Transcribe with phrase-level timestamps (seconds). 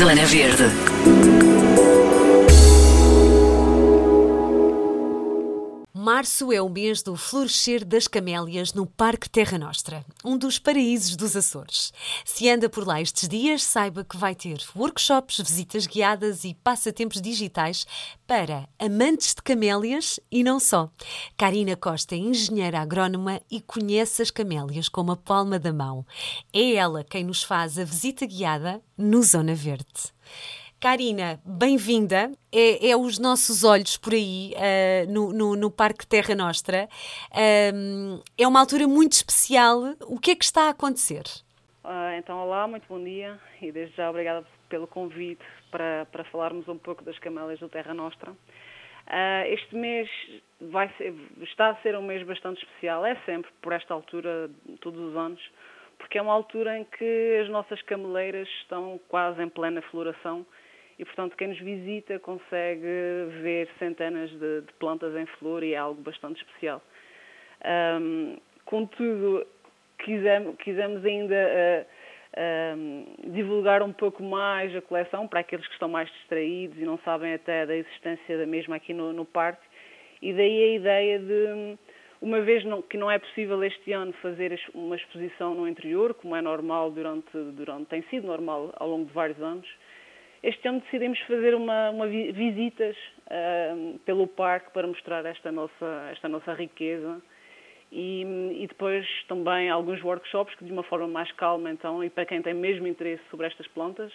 [0.00, 1.89] Zona Verde.
[6.02, 11.14] Março é o mês do florescer das camélias no Parque Terra Nostra, um dos paraísos
[11.14, 11.92] dos Açores.
[12.24, 17.20] Se anda por lá estes dias, saiba que vai ter workshops, visitas guiadas e passatempos
[17.20, 17.86] digitais
[18.26, 20.90] para amantes de camélias e não só.
[21.36, 26.06] Karina Costa é engenheira agrónoma e conhece as camélias como a palma da mão.
[26.50, 30.14] É ela quem nos faz a visita guiada no Zona Verde.
[30.80, 32.32] Karina, bem-vinda.
[32.50, 36.88] É, é, os nossos olhos por aí uh, no, no, no, Parque Terra Nostra.
[37.74, 39.94] Um, é uma altura muito especial.
[40.08, 41.24] O que é que está a acontecer?
[41.84, 46.66] Uh, então, olá, muito bom dia e desde já obrigada pelo convite para, para falarmos
[46.66, 48.30] um pouco das camélias do Terra Nostra.
[48.30, 50.08] Uh, este mês
[50.96, 54.48] ser, está a ser um mês bastante especial, é sempre por esta altura,
[54.80, 55.42] todos os anos,
[55.98, 60.46] porque é uma altura em que as nossas cameleiras estão quase em plena floração
[61.00, 62.84] e, portanto, quem nos visita consegue
[63.40, 66.82] ver centenas de, de plantas em flor e é algo bastante especial.
[67.64, 69.46] Um, contudo,
[69.98, 75.88] quisemos, quisemos ainda uh, um, divulgar um pouco mais a coleção para aqueles que estão
[75.88, 79.66] mais distraídos e não sabem até da existência da mesma aqui no, no parque,
[80.20, 81.78] e daí a ideia de
[82.20, 86.42] uma vez que não é possível este ano fazer uma exposição no interior, como é
[86.42, 89.66] normal durante, durante tem sido normal ao longo de vários anos,
[90.42, 92.96] este ano decidimos fazer uma, uma visitas
[93.26, 97.20] uh, pelo parque para mostrar esta nossa, esta nossa riqueza
[97.92, 98.22] e,
[98.60, 102.40] e, depois também alguns workshops que de uma forma mais calma então e para quem
[102.40, 104.12] tem mesmo interesse sobre estas plantas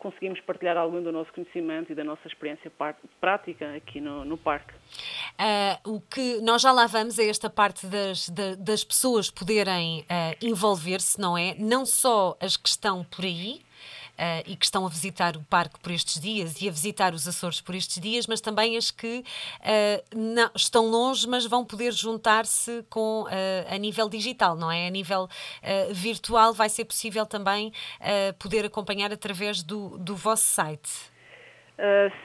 [0.00, 2.72] conseguimos partilhar algum do nosso conhecimento e da nossa experiência
[3.20, 4.72] prática aqui no, no parque.
[4.74, 10.36] Uh, o que nós já lá vamos é esta parte das, das pessoas poderem uh,
[10.40, 11.54] envolver-se, não é?
[11.58, 13.60] Não só as que estão por aí,
[14.20, 17.26] uh, e que estão a visitar o parque por estes dias e a visitar os
[17.26, 19.24] Açores por estes dias, mas também as que
[19.60, 24.86] uh, não, estão longe, mas vão poder juntar-se com uh, a nível digital, não é?
[24.86, 25.28] A nível
[25.92, 27.72] virtual vai ser possível também
[28.38, 30.90] poder acompanhar através do, do vosso site.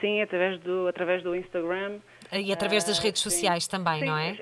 [0.00, 2.00] sim, através do, através do Instagram.
[2.32, 3.70] E através das redes sociais sim.
[3.70, 4.36] também, sim, não é?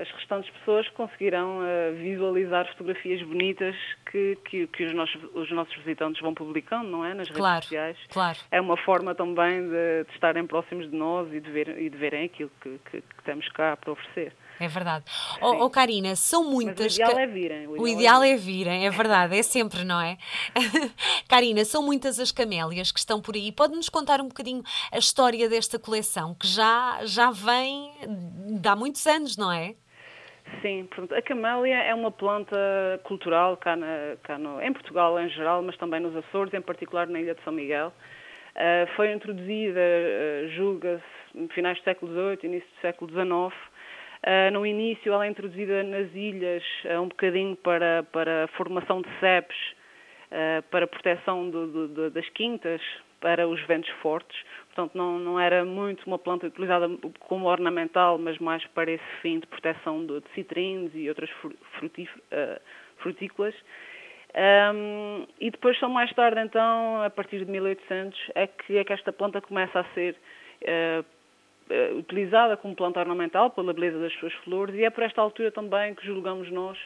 [0.00, 3.74] As restantes pessoas conseguirão uh, visualizar fotografias bonitas
[4.10, 7.14] que, que, que, os, nossos, os nossos visitantes vão publicando, não é?
[7.14, 7.98] Nas redes claro, sociais.
[8.10, 8.38] Claro.
[8.50, 11.96] É uma forma também de, de, estarem próximos de nós e de, ver, e de
[11.96, 14.32] verem aquilo que, que, que temos cá para oferecer.
[14.60, 15.04] É verdade.
[15.40, 16.96] Oh, oh, Karina, são muitas.
[16.98, 17.66] Mas o ideal é virem.
[17.66, 20.16] O ideal, o ideal é, é virem, é verdade, é sempre, não é?
[21.28, 23.50] Karina, são muitas as camélias que estão por aí.
[23.50, 27.90] Pode-nos contar um bocadinho a história desta coleção, que já, já vem
[28.60, 29.74] de há muitos anos, não é?
[30.60, 32.56] Sim, a camélia é uma planta
[33.04, 37.08] cultural cá, na, cá no, em Portugal em geral, mas também nos Açores, em particular
[37.08, 37.92] na Ilha de São Miguel.
[38.54, 41.04] Uh, foi introduzida, uh, julga-se,
[41.34, 43.73] no finais do século XVIII, início do século XIX,
[44.24, 49.08] Uh, no início ela é introduzida nas ilhas uh, um bocadinho para, para formação de
[49.20, 49.56] cepes,
[50.32, 52.80] uh, para a proteção do, do, do, das quintas,
[53.20, 54.34] para os ventos fortes.
[54.68, 56.88] Portanto, não, não era muito uma planta utilizada
[57.20, 61.28] como ornamental, mas mais para esse fim de proteção de, de citrinos e outras
[62.98, 63.54] frutícolas.
[64.34, 68.92] Um, e depois, só mais tarde, então, a partir de 1800, é que, é que
[68.92, 70.16] esta planta começa a ser
[71.70, 75.50] uh, utilizada como planta ornamental pela beleza das suas flores e é por esta altura
[75.50, 76.78] também que julgamos nós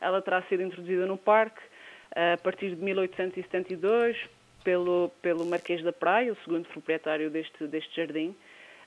[0.00, 4.16] ela terá sido introduzida no parque uh, a partir de 1872
[4.62, 8.34] pelo, pelo Marquês da Praia, o segundo proprietário deste, deste jardim.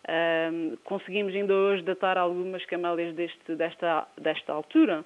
[0.04, 5.04] Uh, conseguimos ainda hoje datar algumas camélias deste, desta, desta altura.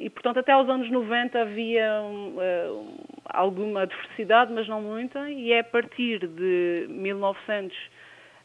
[0.00, 5.52] E, portanto, até aos anos 90 havia um, uh, alguma diversidade, mas não muita, e
[5.52, 7.76] é a partir de 1900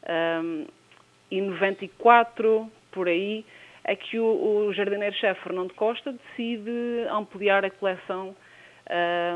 [0.08, 0.66] um,
[1.32, 3.46] e 94, por aí,
[3.84, 8.36] é que o, o jardineiro-chefe Fernando Costa decide ampliar a coleção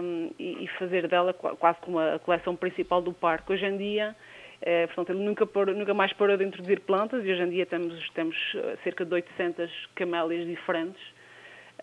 [0.01, 3.53] um, e, e, fazer dela quase como a coleção principal do parque.
[3.53, 4.15] Hoje em dia,
[4.61, 8.09] é, portanto, ele nunca, nunca mais parou de introduzir plantas e hoje em dia temos,
[8.11, 11.01] temos eh, cerca de 800 camélias diferentes.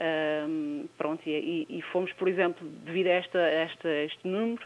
[0.01, 4.63] Um, pronto, e, e, fomos, por exemplo, devido a, esta, esta, este número,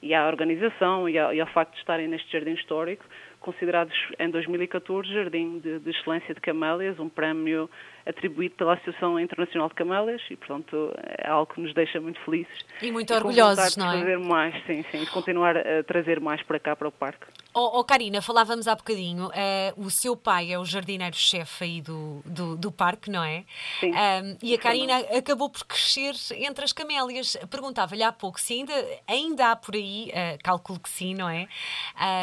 [0.00, 3.04] e à organização e ao, e ao, facto de estarem neste jardim histórico,
[3.40, 7.68] considerados em 2014 Jardim de, de Excelência de Camélias, um prémio
[8.06, 12.64] atribuído pela Associação Internacional de Camélias e, portanto, é algo que nos deixa muito felizes.
[12.80, 13.98] E muito e orgulhosos, não é?
[13.98, 17.26] fazer mais, sim, sim, de continuar a trazer mais para cá, para o parque.
[17.52, 19.30] Oh, oh Karina, falávamos há bocadinho, uh,
[19.76, 23.44] o seu pai é o jardineiro-chefe aí do, do, do, parque, não é?
[23.80, 23.92] Sim.
[23.92, 27.36] Um, e a Karina acabou por crescer entre as camélias.
[27.50, 28.72] Perguntava-lhe há pouco se ainda,
[29.06, 31.46] ainda há por aí, uh, calculo que sim, não é?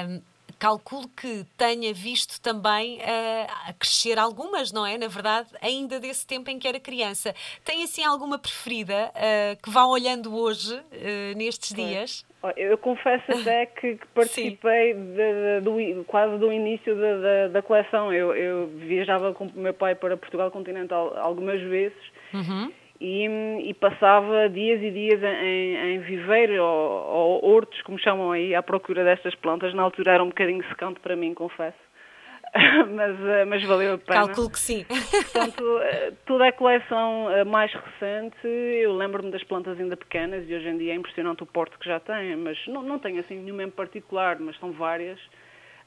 [0.08, 4.98] Um, calculo que tenha visto também uh, a crescer algumas, não é?
[4.98, 7.34] Na verdade, ainda desse tempo em que era criança.
[7.64, 12.26] Tem assim alguma preferida uh, que vá olhando hoje, uh, nestes dias?
[12.56, 18.14] Eu confesso até que, que participei de, de, do, quase do início da, da coleção.
[18.14, 21.98] Eu, eu, viajava com o meu pai para Portugal continental algumas vezes.
[22.34, 23.28] Uhum e,
[23.64, 28.64] e, passava dias e dias em, em viveiro ou, ou, hortos, como chamam aí, à
[28.64, 29.74] procura destas plantas.
[29.74, 31.78] Na altura era um bocadinho secante para mim, confesso.
[32.96, 34.28] mas, eh, mas valeu a pena.
[34.28, 34.86] Calculo que sim.
[34.86, 40.56] Portanto, eh, toda a coleção eh, mais recente, eu lembro-me das plantas ainda pequenas e
[40.56, 43.36] hoje em dia é impressionante o porte que já tem, mas não, não tenho assim
[43.36, 45.20] nenhuma em particular, mas são várias.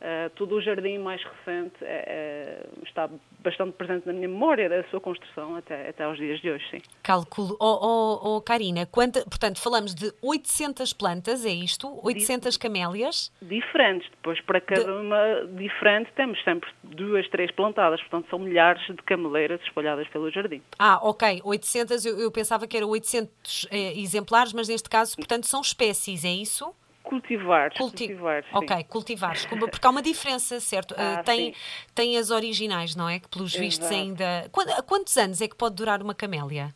[0.01, 3.11] Uh, todo o jardim mais recente é, é, está
[3.41, 6.81] bastante presente na minha memória da sua construção até, até aos dias de hoje, sim.
[7.03, 7.57] Calculo.
[7.59, 11.99] Oh, oh, oh Karina, quanta, portanto, falamos de 800 plantas, é isto?
[12.05, 13.33] 800 Dif camélias?
[13.43, 14.09] Diferentes.
[14.11, 14.91] Depois, para cada de...
[14.91, 18.01] uma diferente, temos sempre duas, três plantadas.
[18.03, 20.63] Portanto, são milhares de cameleiras espalhadas pelo jardim.
[20.79, 21.41] Ah, ok.
[21.45, 26.25] 800, eu, eu pensava que eram 800 eh, exemplares, mas neste caso, portanto, são espécies,
[26.25, 26.73] é isso?
[27.09, 27.73] Cultivar.
[27.75, 29.47] Culti cultivar ok, cultivares.
[29.47, 30.95] Porque há uma diferença, certo?
[30.99, 31.55] Ah, uh, tem,
[31.95, 33.19] tem as originais, não é?
[33.19, 33.65] Que pelos Exato.
[33.65, 34.51] vistos ainda.
[34.87, 36.75] Quantos anos é que pode durar uma camélia?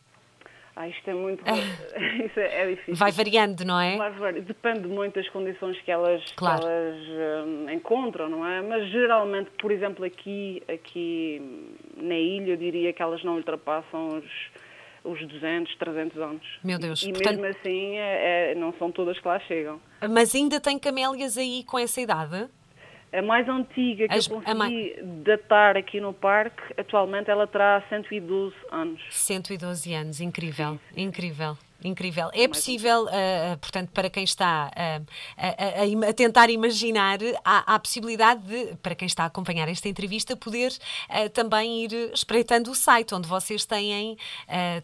[0.75, 1.43] Ah, isto é muito.
[2.25, 2.95] Isso é, é, difícil.
[2.95, 3.95] Vai variando, não é?
[4.41, 6.61] Depende muito das condições que elas, claro.
[6.61, 8.59] que elas um, encontram, não é?
[8.61, 14.23] Mas geralmente, por exemplo, aqui, aqui na ilha, eu diria que elas não ultrapassam os
[15.03, 16.45] os 200, 300 anos.
[16.63, 17.03] Meu Deus.
[17.03, 17.39] E, Portanto...
[17.39, 19.79] mesmo assim, é, é, não são todas que lá chegam.
[20.09, 22.49] Mas ainda tem camélias aí com essa idade?
[23.11, 25.23] A mais antiga que As, eu consegui mais...
[25.23, 28.99] datar aqui no parque, atualmente ela terá 112 anos.
[29.11, 31.55] 112 anos, incrível, incrível.
[31.83, 32.29] Incrível.
[32.33, 35.05] É possível, uh, portanto, para quem está uh,
[35.37, 39.89] a, a, tentar imaginar, há, há, a possibilidade de, para quem está a acompanhar esta
[39.89, 44.17] entrevista, poder uh, também ir espreitando o site, onde vocês têm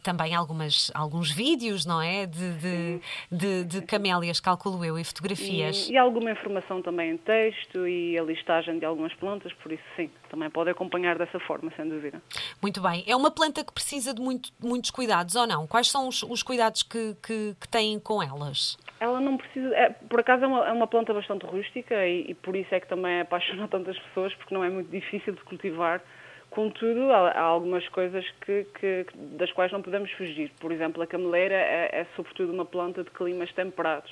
[0.04, 2.26] também algumas, alguns vídeos, não é?
[2.26, 3.02] De, de,
[3.32, 5.88] de, de camélias, calculo eu, e fotografias.
[5.88, 9.84] E, e, alguma informação também em texto e a listagem de algumas plantas, por isso
[9.96, 12.22] sim, também pode acompanhar dessa forma, sem dúvida.
[12.62, 13.04] Muito bem.
[13.08, 15.68] É uma planta que precisa de muito, muitos cuidados ou não?
[15.68, 18.78] Quais são os, os cuidados que, que, que têm com elas?
[19.00, 19.76] Ela não precisa.
[19.76, 22.80] É, por acaso é uma, é uma, planta bastante rústica e, e, por isso é
[22.80, 26.02] que também apaixona tantas pessoas, porque não é muito difícil de cultivar.
[26.50, 29.06] Contudo, há, há algumas coisas que, que,
[29.38, 30.52] das quais não podemos fugir.
[30.60, 34.12] Por exemplo, a cameleira é, é sobretudo uma planta de climas temperados.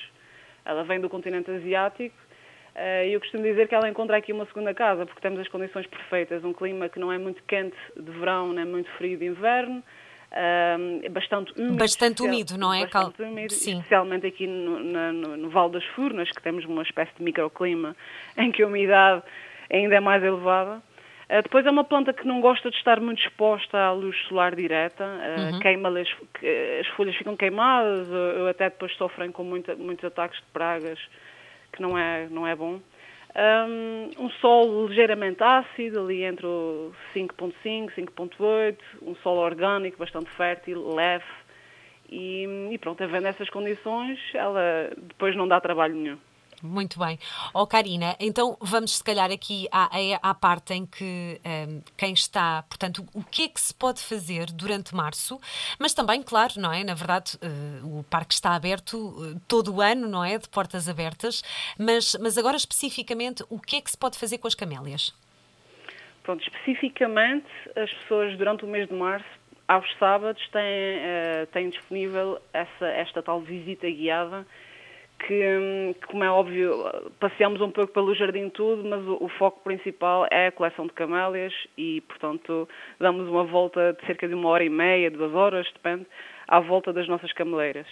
[0.63, 2.26] Ela vem do continente asiático
[3.05, 5.87] e eu costumo dizer que ela encontra aqui uma segunda casa, porque temos as condições
[5.87, 6.43] perfeitas.
[6.43, 9.83] Um clima que não é muito quente de verão, nem muito frio de inverno
[10.31, 11.77] é bastante úmido.
[11.77, 12.81] Bastante úmido, não é?
[12.81, 13.77] Bastante úmido, Sim.
[13.77, 17.95] especialmente aqui no, no, no, Val das Furnas, que temos uma espécie de microclima
[18.37, 19.23] em que a umidade
[19.71, 20.81] ainda é mais elevada.
[21.29, 24.55] Uh, depois é uma planta que não gosta de estar muito exposta à luz solar
[24.55, 25.59] direta, uh, uhum.
[25.59, 26.07] queima as,
[26.79, 30.99] as, folhas ficam queimadas, ou até depois sofrem com muita, muitos ataques de pragas,
[31.77, 32.79] que não é, não é bom.
[33.35, 40.93] Um, um solo ligeiramente ácido, ali entre o 5.5, 5.8, um solo orgânico bastante fértil,
[40.93, 41.23] leve.
[42.09, 46.17] E, e pronto, havendo essas condições, ela depois não dá trabalho nenhum.
[46.61, 47.19] Muito bem.
[47.53, 49.89] Ó oh, Karina, então vamos se calhar aqui à,
[50.23, 54.47] à parte em que um, quem está, portanto, o que é que se pode fazer
[54.51, 55.39] durante março,
[55.79, 56.83] mas também, claro, não é?
[56.83, 60.37] Na verdade, uh, o parque está aberto uh, todo o ano, não é?
[60.39, 61.43] De portas abertas,
[61.77, 65.13] mas, mas agora especificamente, o que é que se pode fazer com as camélias?
[66.23, 69.29] Pronto, especificamente, as pessoas durante o mês de março,
[69.67, 74.45] aos sábados, têm, uh, têm disponível essa, esta tal visita guiada
[75.19, 76.71] que, como é óbvio,
[77.19, 80.93] passeamos um pouco pelo jardim tudo, mas o, o, foco principal é a coleção de
[80.93, 82.67] camélias e, portanto,
[82.99, 86.05] damos uma volta de cerca de uma hora e meia, duas horas, depende,
[86.47, 87.87] à volta das nossas cameleiras.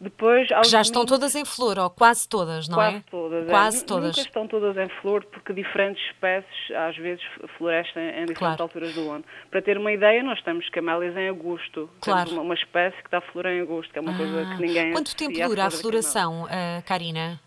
[0.00, 3.02] Depois, já estão todas em flor, ou quase todas, não quase é?
[3.10, 3.50] Todas, é.
[3.50, 3.86] quase é.
[3.86, 4.16] todas.
[4.16, 7.24] Nunca estão todas em flor, porque diferentes espécies às vezes
[7.56, 8.62] florescem em diferentes claro.
[8.62, 9.24] alturas do ano.
[9.50, 11.90] Para ter uma ideia, nós temos camélias em agosto.
[12.00, 12.28] Claro.
[12.28, 14.16] Temos uma, espécie que dá flor em agosto, que é uma ah.
[14.16, 14.92] coisa que ninguém...
[14.92, 17.40] Quanto tempo dura a floração, uh, Karina?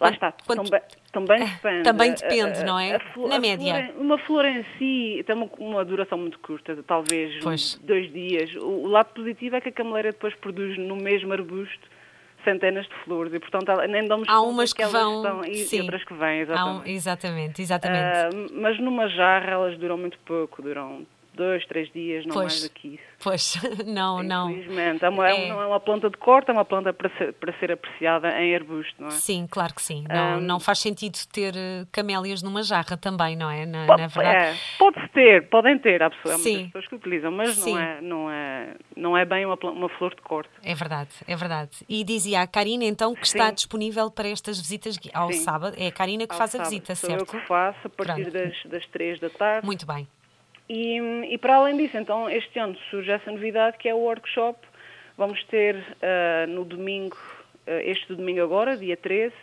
[0.00, 0.80] Lá está, também,
[1.12, 1.82] também depende.
[1.82, 2.94] Também A- depende, a- não é?
[2.96, 3.90] a flor- Na a média.
[3.92, 7.74] flor uma flor em si tem uma, uma duração muito curta, talvez Pois.
[7.82, 8.54] dois dias.
[8.56, 11.88] O, o lado positivo é que a cameleira depois produz no mesmo arbusto
[12.44, 15.16] centenas de flores e, portanto, nem damos Há umas que vão.
[15.16, 15.80] estão, e, sim.
[15.80, 16.92] outras que vêm, Há um- exatamente.
[16.92, 18.16] exatamente, exatamente.
[18.16, 21.04] Ah, mas numa jarra elas duram muito pouco, duram
[21.38, 22.52] dois, três dias, não Pois.
[22.60, 23.02] mais do que isso.
[23.22, 23.54] Pois,
[23.86, 24.50] não, não.
[24.50, 25.04] Infelizmente.
[25.04, 25.48] É uma, é um- É.
[25.48, 28.54] Não é uma planta de corte, é uma planta para ser, para ser apreciada em
[28.54, 29.12] arbusto, não é?
[29.12, 30.04] Sim, claro que sim.
[30.08, 30.40] Não, Ahm.
[30.42, 33.64] não faz sentido ter eh, camélias numa jarra também, não é?
[33.64, 34.44] Na, Pode, na verdade.
[34.50, 36.66] é, pode ter, podem ter, há pessoas, Sim.
[36.66, 37.72] pessoas que utilizam, mas Sim.
[37.74, 40.50] não é, não, é, não é bem uma, uma flor de corte.
[40.62, 41.70] É verdade, é verdade.
[41.88, 43.54] E dizia a Karina então que está Sim.
[43.54, 45.74] disponível para estas visitas ao sábado.
[45.78, 46.70] É a Karina que Ao faz a sábado.
[46.70, 47.20] visita, Sou certo?
[47.22, 48.32] eu que faço a partir Pronto.
[48.32, 49.64] das, das 3 da tarde.
[49.66, 50.06] Muito bem.
[50.68, 50.98] E,
[51.32, 54.58] e para além disso, então, este ano surge essa novidade que é o workshop.
[55.16, 57.16] Vamos ter ah, no domingo,
[57.66, 59.34] ah, este domingo agora, dia 13,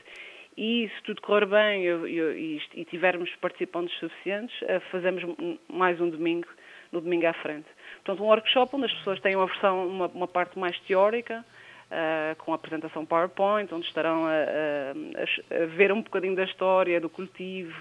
[0.58, 5.24] e se tudo correr bem eu- eu- e, e tivermos participantes suficientes, ah, fazemos
[5.68, 6.48] mais um domingo,
[6.92, 7.66] no domingo à frente.
[8.04, 11.44] Portanto, um workshop onde as pessoas têm uma versão, uma, uma parte mais teórica,
[11.92, 17.02] ah, com a apresentação PowerPoint, onde estarão a, a- a- ver um bocadinho da história,
[17.02, 17.76] do cultivo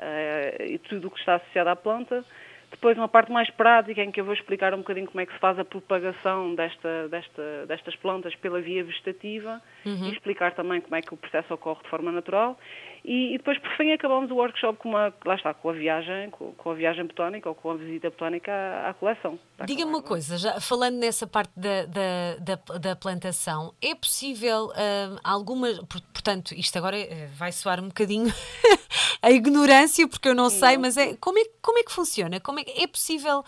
[0.00, 2.24] ah, e tudo o que está associado à planta.
[2.70, 5.32] Depois uma parte mais prática em que eu vou explicar um bocadinho como é que
[5.32, 10.94] se faz a propagação desta, desta, destas plantas pela via vegetativa e explicar também como
[10.96, 12.58] é que o processo ocorre de forma natural.
[13.04, 16.30] E, e depois, por fim, acabamos o workshop com uma, lá está, com a viagem,
[16.30, 19.38] com, com a viagem botónica ou com a visita botónica à, à coleção.
[19.64, 24.70] Diga-me uma coisa, já falando nessa parte da, da, da, da plantação, é possível
[25.24, 25.78] algumas.
[25.80, 28.26] por- Portanto, isto agora eh, vai soar um bocadinho
[29.22, 32.40] a ignorância, porque eu não sei, mas é, como, é, como é que funciona?
[32.40, 33.42] Como é, é possível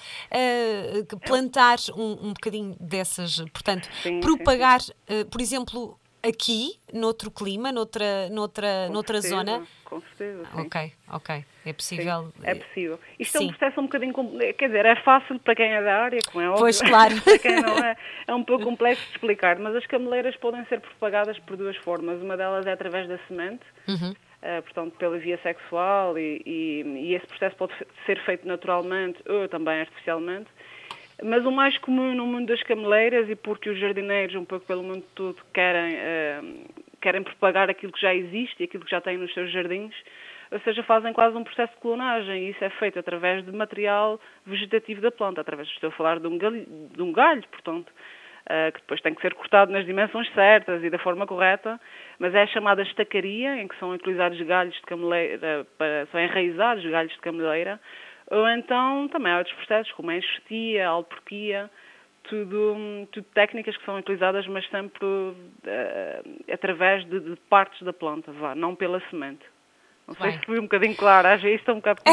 [1.09, 7.31] que plantar um, um bocadinho dessas, portanto, Sim, sim, propagar, ah, por exemplo, aqui, noutro
[7.31, 9.67] clima, noutra, noutra, Com noutra certeza, zona?
[9.85, 10.61] Com certeza, sim.
[10.61, 11.35] Ok, ok.
[11.35, 12.33] É Sim, possível.
[12.43, 13.01] é possível.
[13.19, 13.47] Isto é Sim.
[13.47, 14.15] um processo um bocadinho.
[14.57, 16.61] Quer dizer, é fácil para quem é da área, como é óbvio.
[16.63, 17.15] Pois, claro.
[17.23, 17.97] para quem não é,
[18.27, 19.59] é um pouco complexo de explicar.
[19.59, 22.21] Mas as cameleiras podem ser propagadas por duas formas.
[22.23, 24.15] Uma delas é através da semente, Uhum.
[24.43, 27.73] eh, portanto, pela via sexual, e, e- e esse processo pode
[28.07, 30.49] ser feito naturalmente ou também artificialmente.
[31.23, 34.83] Mas o mais comum no mundo das cameleiras, e porque os jardineiros, um pouco pelo
[34.83, 36.41] mundo todo, querem, eh,
[37.01, 39.95] querem propagar aquilo que já existe e aquilo que já têm nos seus jardins,
[40.51, 44.19] ou seja, fazem quase um processo de clonagem, e isso é feito através de material
[44.47, 47.93] vegetativo da planta, através, estou a falar de um galho, de um galho portanto,
[48.49, 51.79] eh, que depois tem que ser cortado nas dimensões certas e da forma correta,
[52.19, 56.85] mas é a chamada estacaria, em que são utilizados galhos de cameleira, para, são enraizados
[56.87, 57.79] galhos de cameleira,
[58.31, 61.71] ou então também há outros processos, como a enxertia, a alporquia,
[62.25, 65.05] tudo, tudo técnicas que são utilizadas, mas sempre
[65.65, 66.23] eh,
[66.53, 69.45] através de, de partes da planta, vá, não pela semente.
[70.09, 70.41] Não sei Bem.
[70.41, 72.03] se fui um bocadinho clara, às vezes estou um bocado.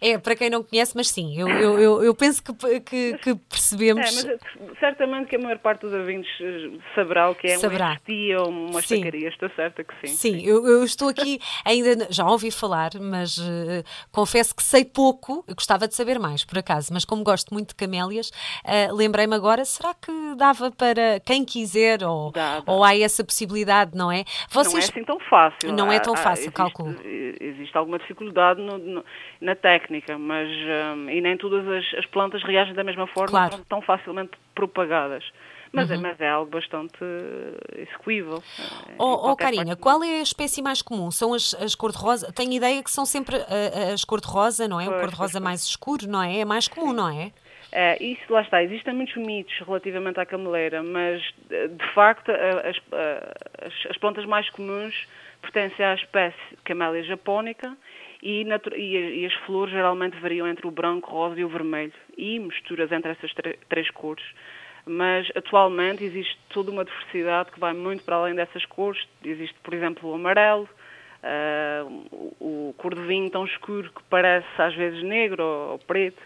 [0.00, 3.30] É, para quem não conhece, mas sim, eu, eu, eu, eu penso que, que, que
[3.30, 4.00] É, percebemos.
[4.14, 4.38] mas eh,
[4.80, 7.84] certamente que a maior parte dos ouvintes eh, saberá o que é Saberá.
[7.86, 8.94] uma enxertia ou uma Sim.
[8.96, 10.16] estacaria, estou certa que sim.
[10.16, 15.44] Sim, eu, eu estou aqui ainda, já ouvi falar, mas eh, confesso que sei pouco,
[15.46, 18.30] eu gostava de saber mais, por acaso, mas como gosto muito de camélias,
[18.64, 22.32] eh, lembrei-me agora, será que dava para quem quiser, ou,
[22.66, 24.24] ou há essa possibilidade, não é?
[24.24, 25.72] Não é Vocês, assim tão fácil.
[25.72, 27.01] Não é Há- tão há- fácil, existe, calculo.
[27.04, 29.04] Existe alguma dificuldade no- no-
[29.40, 30.48] na técnica, mas
[30.96, 33.64] hum, e nem todas as, as plantas reagem da mesma forma, Claro.
[33.68, 35.24] Tão facilmente propagadas.
[35.72, 38.42] Mas, é, mas é algo bastante eh, execuível.
[38.58, 41.10] eh, Oh, oh Karina, qual é a espécie mais comum?
[41.10, 42.30] São as, as cor-de-rosa?
[42.32, 44.84] Tenho ideia que são sempre eh, as cor-de-rosa, não é?
[44.84, 45.44] O Pois, cor-de-rosa pois, pois.
[45.44, 46.40] mais escuro, não é?
[46.40, 47.32] É mais comum, não é?
[47.74, 52.76] É, isso lá está, existem muitos mitos relativamente à cameleira, mas eh, de facto as,
[52.96, 54.94] as- as plantas mais comuns
[55.40, 57.74] pertencem à espécie Camellia japónica
[58.22, 58.44] e,
[58.76, 62.92] e as flores geralmente variam entre o branco, o rosa e o vermelho e misturas
[62.92, 63.32] entre essas
[63.70, 64.22] três cores.
[64.84, 69.00] Mas atualmente existe toda uma diversidade que vai muito para além dessas cores.
[69.24, 70.68] Existe, por exemplo, o amarelo,
[72.10, 76.20] o, o cor de vinho tão escuro que parece às vezes negro ou, ou preto.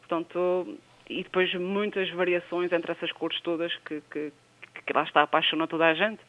[0.00, 0.78] Portanto,
[1.08, 4.32] e depois muitas variações entre essas cores todas que, que,
[4.86, 6.20] que lá está, apaixona toda a gente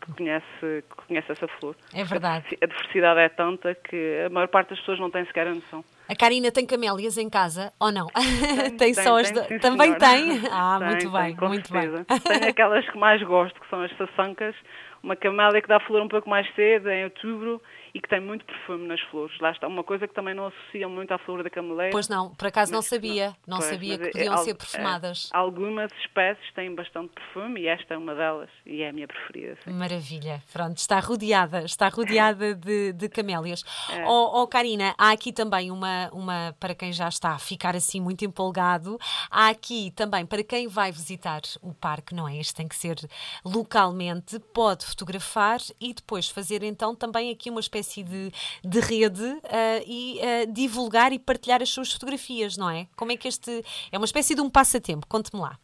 [0.00, 1.76] que conhece, que conhece essa flor.
[1.94, 2.56] É verdade.
[2.62, 5.84] A diversidade é tanta que a maior parte das pessoas não tem sequer a noção.
[6.08, 8.06] A Karina tem camélias em casa ou não?
[8.06, 9.30] Tem, tem só as.
[9.30, 9.98] tem, sim, Também senhora.
[10.00, 10.42] tem?
[10.50, 12.06] Ah, Tem, muito tem, bem, muito certeza.
[12.08, 12.20] bem.
[12.20, 14.56] Tenho aquelas que mais gosto, que são as saçancas,
[15.02, 17.60] uma camélia que dá flor um pouco mais cedo, em outubro,
[17.92, 19.36] e que tem muito perfume nas flores.
[19.40, 21.90] Lá está, uma coisa que também não associam muito à flor da cameleira.
[21.90, 23.34] Pois não, por acaso não sabia.
[23.46, 25.28] Não Pois, sabia que é- podiam é ser perfumadas.
[25.32, 29.56] algumas espécies têm bastante perfume e esta é uma delas e é a minha preferida.
[29.64, 29.72] sim.
[29.72, 33.64] Maravilha, pronto, está rodeada, está rodeada de, de camélias.
[33.90, 34.04] É.
[34.06, 38.00] Oh, oh, Karina, há aqui também uma, uma, para quem já está a ficar assim
[38.00, 38.98] muito empolgado,
[39.30, 42.36] há aqui também, para quem vai visitar o parque, não é?
[42.36, 42.96] Este tem que ser
[43.44, 48.30] localmente, pode fotografar e depois fazer então também aqui uma espécie de,
[48.62, 52.86] de rede ah, e ah, divulgar e partilhar as suas fotografias, não é?
[52.96, 55.58] Como é que este, é uma espécie de um passatempo, conte-me lá.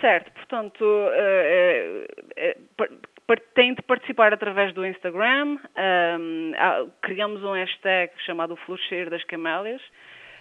[0.00, 2.06] Certo, portanto, eh,
[3.54, 5.58] tem de participar através do Instagram.
[7.00, 9.80] criamos um hashtag chamado Florescer das Camélias.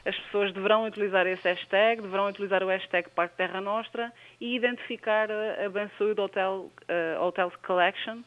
[0.06, 5.30] As pessoas deverão utilizar esse hashtag, deverão utilizar o hashtag Parque Terra Nostra e identificar
[5.32, 8.20] a, Bensuid Hotel, eh, Hotels Collection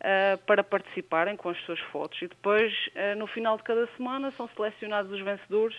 [0.00, 2.20] eh, para participarem com as suas fotos.
[2.22, 5.76] E depois, eh, no final de cada semana, são selecionados os vencedores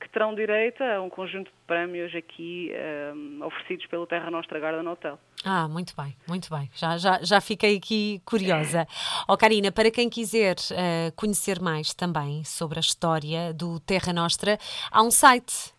[0.00, 2.72] que terão direito a um conjunto de prémios aqui
[3.44, 5.18] oferecidos pelo Terra Nostra Garden Hotel.
[5.44, 6.70] Ah, muito bem, muito bem.
[6.74, 8.86] Já, já, já fiquei aqui curiosa.
[9.26, 14.58] Ó Karina, para quem quiser eh, conhecer mais também sobre a história do Terra Nostra,
[14.90, 15.72] há um site.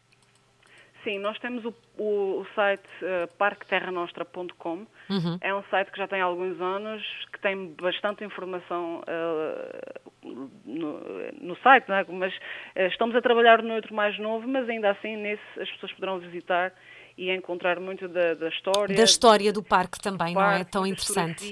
[1.04, 4.86] Sim, nós temos o, o- o site uh, parqueterranostra.com.
[5.10, 5.38] Uhum.
[5.42, 7.04] É um site que já tem alguns anos,
[7.34, 11.00] que tem bastante informação eh, no,
[11.42, 12.06] no site, não é?
[12.10, 12.34] mas
[12.76, 16.20] eh, estamos a trabalhar no outro mais novo, mas ainda assim nesse as pessoas poderão
[16.20, 16.72] visitar
[17.18, 18.96] e encontrar muito da, da história.
[18.96, 20.56] Da história do parque também, do não é?
[20.58, 21.46] parque, Tão interessante.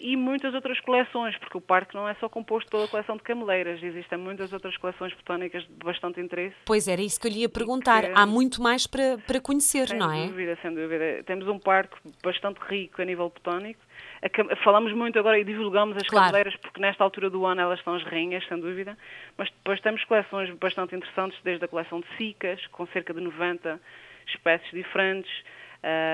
[0.00, 3.82] E muitas outras coleções, porque o parque não é só composto pela coleção de cameleiras,
[3.82, 6.56] existem muitas outras coleções botânicas de bastante interesse.
[6.64, 8.04] Pois era isso que eu lhe ia perguntar.
[8.14, 10.26] Há muito mais para, para conhecer, Sem não é?
[10.26, 11.22] dúvida, sem dúvida.
[11.24, 13.80] Temos um parque bastante rico a nível botânico.
[14.62, 16.26] Falamos muito agora e divulgamos as Claro.
[16.32, 18.96] cameleiras porque nesta altura do ano elas são as rainhas, sem dúvida.
[19.36, 23.78] Mas depois temos coleções bastante interessantes, desde a coleção de cicas, com cerca de 90
[24.32, 25.30] espécies diferentes.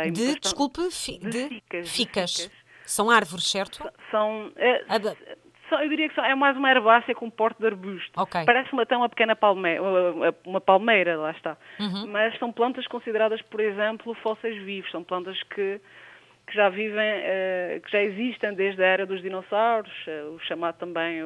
[0.06, 2.36] e De, desculpe, fi- de de, ficas, ficas.
[2.36, 2.60] ficas.
[2.84, 3.78] São árvores, certo?
[4.10, 4.50] São,
[4.98, 5.14] da-
[5.68, 8.10] são- eu diria que são, é mais uma herbácea com porte de arbusto.
[8.20, 8.42] Ok.
[8.44, 9.80] Parece uma, até uma pequena palmeira,
[10.44, 11.56] uma, palmeira, lá está.
[11.78, 12.08] Uhum.
[12.08, 14.90] Mas são plantas consideradas, por exemplo, fósseis vivos.
[14.90, 15.80] São plantas que,
[16.48, 20.76] que já vivem, eh, que já existem desde a era dos dinossauros, eh, o chamado
[20.78, 21.20] também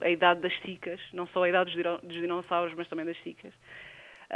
[0.00, 1.70] a idade das cicas, não só a idade
[2.02, 3.52] dos dinossauros, mas também das cicas.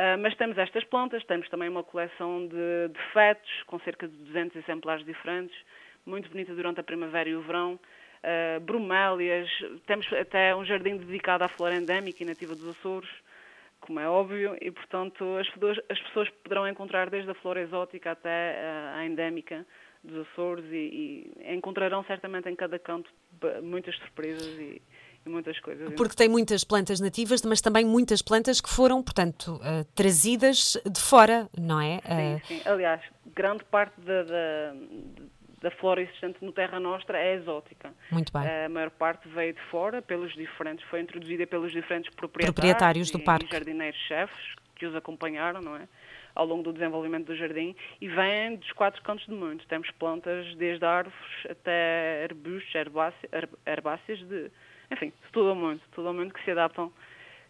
[0.00, 4.14] Ah, mas temos estas plantas, temos também uma coleção de, de fetos, com cerca de
[4.14, 5.58] 200 exemplares diferentes,
[6.06, 7.80] muito bonita durante a primavera e o verão.
[8.22, 9.50] Ah, bromélias,
[9.88, 13.10] temos até um jardim dedicado à flora endémica e nativa dos Açores,
[13.80, 18.12] como é óbvio, e portanto as pessoas, as pessoas poderão encontrar desde a flora exótica
[18.12, 19.66] até ah, a endémica
[20.04, 23.10] dos Açores e, e encontrarão certamente em cada canto
[23.64, 24.80] muitas surpresas e,
[25.28, 25.92] muitas coisas.
[25.94, 31.00] Porque tem muitas plantas nativas, mas também muitas plantas que foram, portanto, eh, trazidas de
[31.00, 32.00] fora, não é?
[32.04, 32.62] Eh, Sim, sim.
[32.68, 33.00] Aliás,
[33.34, 34.74] grande parte da, da,
[35.62, 37.92] da flora existente no Terra Nostra é exótica.
[38.10, 38.42] Muito bem.
[38.64, 43.18] A maior parte veio de fora, pelos diferentes, foi introduzida pelos diferentes proprietários, Proprietários do
[43.18, 43.48] e, parque.
[43.52, 45.88] jardineiros-chefes que os acompanharam, não é?
[46.34, 49.64] Ao longo do desenvolvimento do jardim e vêm dos quatro cantos do mundo.
[49.68, 51.18] Temos plantas desde árvores
[51.50, 53.32] até arbustos, herbáceas,
[53.66, 54.48] herbáceas de,
[54.90, 56.92] enfim, de tudo ao mundo, tudo ao mundo que se adaptam,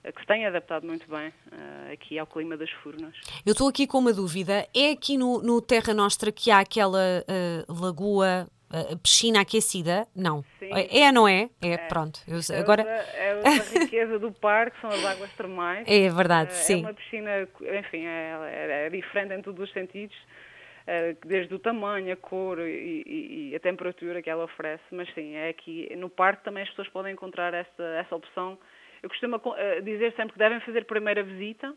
[0.04, 3.14] eh, que se têm adaptado muito bem eh, aqui ao clima das furnas.
[3.46, 4.66] Eu estou aqui com uma dúvida.
[4.74, 10.06] É aqui no, no Terra Nostra que há aquela eh, lagoa, eh, piscina aquecida?
[10.14, 10.44] Não.
[10.58, 10.70] Sim.
[10.72, 11.48] É, não é?
[11.62, 12.20] É, pronto.
[12.28, 15.84] Eu sei- agora é outra riqueza do parque, são as águas termais.
[15.88, 16.74] é verdade, Eh, sim.
[16.74, 17.30] É uma piscina,
[17.78, 20.16] enfim, é, é- é diferente em todos os sentidos,
[21.26, 25.34] desde o tamanho, a cor e, e- e a temperatura que ela oferece, mas sim,
[25.34, 28.58] é aqui no parque também as pessoas podem encontrar essa, essa opção.
[29.02, 31.74] Eu costumo co- eh, dizer sempre que devem fazer primeira visita.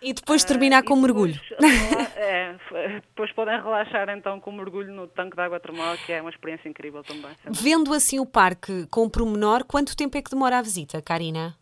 [0.00, 1.34] E depois terminar e com mergulho.
[1.60, 2.56] depois é,
[3.00, 6.68] depois podem relaxar então com mergulho no tanque de água termal, que é uma experiência
[6.68, 7.30] incrível também.
[7.42, 11.54] sem Vendo assim o parque com pormenor, quanto tempo é que demora a visita, Karina?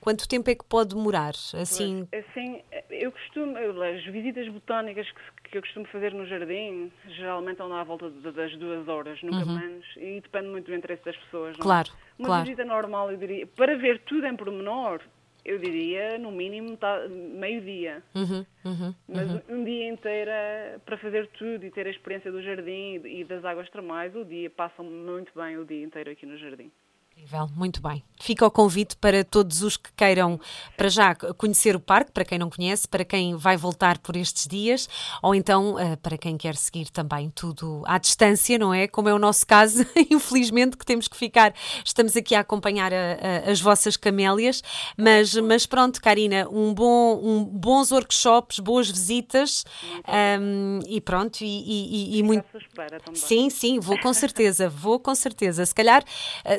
[0.00, 1.32] Quanto tempo é que pode demorar?
[1.54, 2.62] Assim, assim,
[3.00, 7.82] eu costumo, as visitas botânicas que, que eu costumo fazer no jardim, geralmente andam à
[7.84, 11.56] volta das duas horas, nunca menos, e depende muito do interesse das pessoas.
[11.56, 11.64] não é?
[11.64, 11.64] Uhum.
[11.64, 12.44] Claro, Uma claro.
[12.44, 15.00] visita normal, eu diria, para ver tudo em pormenor,
[15.44, 18.02] eu diria, no mínimo, tá, meio-dia.
[18.14, 18.94] uhum, uhum.
[19.08, 20.30] Mas um dia inteiro
[20.84, 24.24] para fazer tudo e ter a experiência do jardim e e das águas termais, o
[24.24, 26.70] dia, passam muito bem o dia inteiro aqui no jardim.
[27.54, 28.02] Muito bem.
[28.20, 30.38] Fica o convite para todos os que queiram,
[30.76, 34.46] para já, conhecer o parque, para quem não conhece, para quem vai voltar por estes
[34.46, 34.88] dias,
[35.22, 38.86] ou então uh, para quem quer seguir também tudo à distância, não é?
[38.86, 42.96] Como é o nosso caso, infelizmente, que temos que ficar, estamos aqui a acompanhar a,
[43.46, 44.62] a, as vossas camélias,
[44.98, 49.64] mas, mas pronto, Karina, um bom, um, bons workshops, boas visitas
[50.40, 52.44] um, e pronto, e, e, e muito.
[53.14, 55.64] Sim, sim, vou com certeza, vou com certeza.
[55.64, 56.04] Se calhar,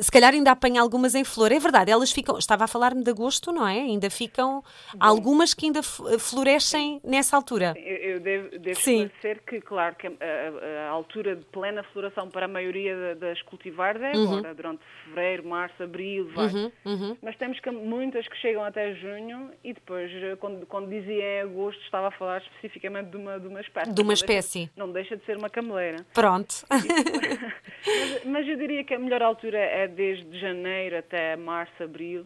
[0.01, 3.09] se calhar ainda apanha algumas em flor é verdade, elas ficam, estava a falar-me de
[3.09, 3.79] agosto, não é?
[3.79, 7.09] Ainda ficam, Bom, algumas que ainda florescem sim.
[7.09, 7.73] nessa altura.
[7.77, 12.29] Eu, eu devo, devo esclarecer que, claro, que a, a, a, altura de plena floração
[12.29, 14.37] para a maioria das cultivares é uhum.
[14.37, 16.47] agora, durante fevereiro, março, abril, vai.
[16.47, 17.17] Uhum, uhum.
[17.21, 21.81] Mas temos que, muitas que chegam até junho e depois, quando, quando dizia em agosto,
[21.83, 23.91] estava a falar especificamente de uma, de uma espécie.
[23.91, 24.59] De uma espécie.
[24.59, 26.05] Não deixa, não deixa de ser uma cameleira.
[26.13, 26.55] Pronto.
[26.69, 32.25] mas, mas eu diria que a melhor altura é desde janeiro até março, abril,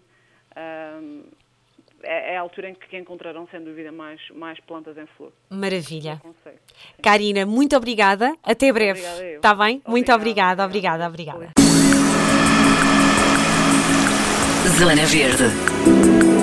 [0.58, 1.23] um,
[2.04, 5.32] é, é, a altura em que encontrarão, sem dúvida, mais, mais plantas em flor.
[5.49, 6.21] Maravilha.
[7.01, 8.36] Karina, muito obrigada.
[8.43, 9.01] Até breve.
[9.01, 9.78] Está bem?
[9.78, 11.38] Obrigada, muito obrigada, obrigada, obrigada.
[11.38, 11.65] obrigada.
[14.78, 16.35] Zona Verde.